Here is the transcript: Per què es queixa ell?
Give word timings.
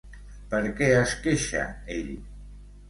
Per 0.53 0.61
què 0.79 0.89
es 1.03 1.15
queixa 1.27 1.69
ell? 1.99 2.13